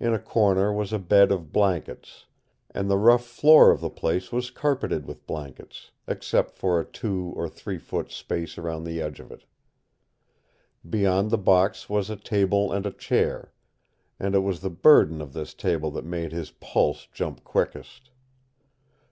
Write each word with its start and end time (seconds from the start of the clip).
In 0.00 0.12
a 0.12 0.18
corner 0.18 0.72
was 0.72 0.92
a 0.92 0.98
bed 0.98 1.30
of 1.30 1.52
blankets, 1.52 2.26
and 2.72 2.90
the 2.90 2.96
rough 2.96 3.24
floor 3.24 3.70
of 3.70 3.80
the 3.80 3.90
place 3.90 4.32
was 4.32 4.50
carpeted 4.50 5.06
with 5.06 5.24
blankets, 5.24 5.92
except 6.08 6.56
for 6.56 6.80
a 6.80 6.84
two 6.84 7.32
or 7.36 7.48
three 7.48 7.78
foot 7.78 8.10
space 8.10 8.58
around 8.58 8.82
the 8.82 9.00
edge 9.00 9.20
of 9.20 9.30
it. 9.30 9.44
Beyond 10.90 11.30
the 11.30 11.38
box 11.38 11.88
was 11.88 12.10
a 12.10 12.16
table 12.16 12.72
and 12.72 12.86
a 12.86 12.90
chair, 12.92 13.52
and 14.18 14.34
it 14.34 14.40
was 14.40 14.62
the 14.62 14.68
burden 14.68 15.20
of 15.22 15.32
this 15.32 15.54
table 15.54 15.92
that 15.92 16.04
made 16.04 16.32
his 16.32 16.50
pulse 16.50 17.06
jump 17.12 17.44
quickest. 17.44 18.10